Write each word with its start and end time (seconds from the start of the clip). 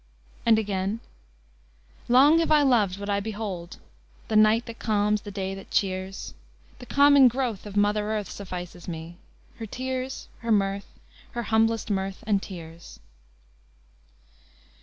And 0.47 0.57
again: 0.57 0.99
"Long 2.09 2.39
have 2.39 2.49
I 2.51 2.63
loved 2.63 2.97
what 2.99 3.07
I 3.07 3.19
behold, 3.19 3.77
The 4.29 4.35
night 4.35 4.65
that 4.65 4.79
calms, 4.79 5.21
the 5.21 5.29
day 5.29 5.53
that 5.53 5.69
cheers; 5.69 6.33
The 6.79 6.87
common 6.87 7.27
growth 7.27 7.67
of 7.67 7.77
mother 7.77 8.11
earth 8.11 8.27
Suffices 8.31 8.87
me 8.87 9.17
her 9.57 9.67
tears, 9.67 10.27
her 10.39 10.51
mirth, 10.51 10.87
Her 11.33 11.43
humblest 11.43 11.91
mirth 11.91 12.23
and 12.25 12.41
tears." 12.41 12.99